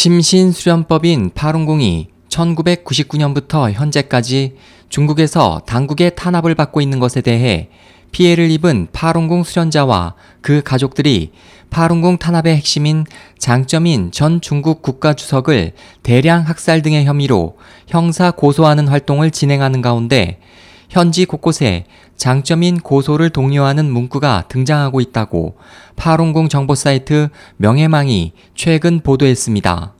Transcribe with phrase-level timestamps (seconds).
[0.00, 4.56] 심신수련법인 파룬공이 1999년부터 현재까지
[4.88, 7.68] 중국에서 당국의 탄압을 받고 있는 것에 대해
[8.10, 11.32] 피해를 입은 파룬공 수련자와 그 가족들이
[11.68, 13.04] 파룬공 탄압의 핵심인
[13.36, 20.40] 장점인 전 중국 국가주석을 대량 학살 등의 혐의로 형사 고소하는 활동을 진행하는 가운데
[20.90, 21.86] 현지 곳곳에
[22.16, 25.56] 장점인 고소를 독려하는 문구가 등장하고 있다고
[25.94, 27.28] 파룬공 정보 사이트
[27.58, 29.94] 명예망이 최근 보도했습니다.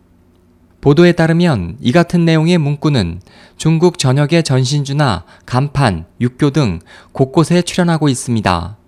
[0.80, 3.20] 보도에 따르면 이 같은 내용의 문구는
[3.56, 6.80] 중국 전역의 전신주나 간판, 육교 등
[7.12, 8.79] 곳곳에 출현하고 있습니다.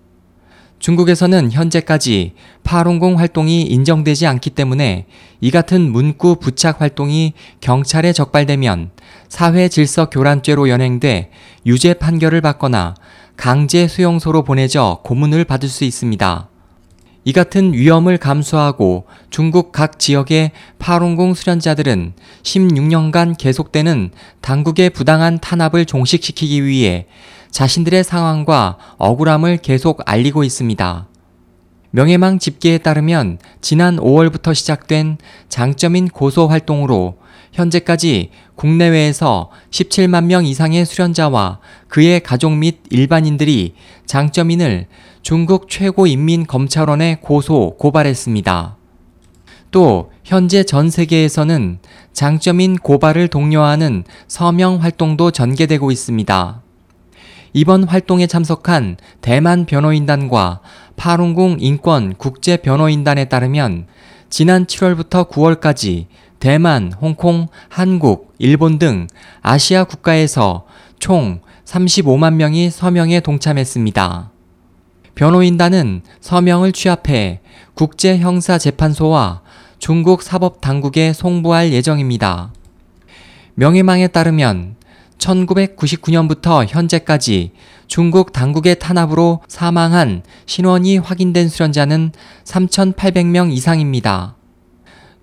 [0.83, 2.33] 중국에서는 현재까지
[2.65, 5.05] 파룬공 활동이 인정되지 않기 때문에
[5.39, 8.91] 이 같은 문구 부착 활동이 경찰에 적발되면
[9.29, 11.29] 사회 질서 교란죄로 연행돼
[11.65, 12.95] 유죄 판결을 받거나
[13.37, 16.49] 강제 수용소로 보내져 고문을 받을 수 있습니다.
[17.25, 24.11] 이 같은 위험을 감수하고 중국 각 지역의 파룬공 수련자들은 16년간 계속되는
[24.41, 27.07] 당국의 부당한 탄압을 종식시키기 위해
[27.51, 31.07] 자신들의 상황과 억울함을 계속 알리고 있습니다.
[31.91, 37.17] 명예망 집계에 따르면 지난 5월부터 시작된 장점인 고소 활동으로
[37.53, 44.87] 현재까지 국내외에서 17만 명 이상의 수련자와 그의 가족 및 일반인들이 장점인을
[45.21, 48.77] 중국 최고인민검찰원에 고소, 고발했습니다.
[49.71, 51.79] 또 현재 전 세계에서는
[52.11, 56.61] 장점인 고발을 독려하는 서명 활동도 전개되고 있습니다.
[57.53, 60.61] 이번 활동에 참석한 대만 변호인단과
[60.95, 63.87] 파룬궁 인권 국제 변호인단에 따르면
[64.29, 66.07] 지난 7월부터 9월까지
[66.43, 69.07] 대만, 홍콩, 한국, 일본 등
[69.41, 70.65] 아시아 국가에서
[70.99, 74.29] 총 35만 명이 서명에 동참했습니다.
[75.15, 77.39] 변호인단은 서명을 취합해
[77.75, 79.41] 국제형사재판소와
[79.79, 82.51] 중국 사법당국에 송부할 예정입니다.
[83.53, 84.75] 명예망에 따르면
[85.19, 87.53] 1999년부터 현재까지
[87.87, 92.11] 중국 당국의 탄압으로 사망한 신원이 확인된 수련자는
[92.43, 94.35] 3,800명 이상입니다.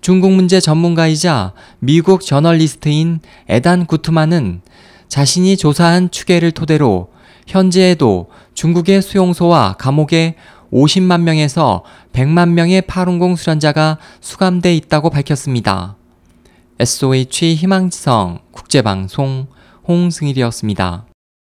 [0.01, 4.61] 중국 문제 전문가이자 미국 저널리스트인 에단 구트만은
[5.07, 7.11] 자신이 조사한 추계를 토대로
[7.45, 10.35] 현재에도 중국의 수용소와 감옥에
[10.73, 15.95] 50만 명에서 100만 명의 파룬공 수련자가 수감돼 있다고 밝혔습니다.
[16.79, 19.47] SOH 희망지성 국제방송
[19.87, 21.10] 홍승일이었습니다.